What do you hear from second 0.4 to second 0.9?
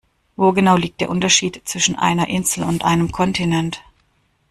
genau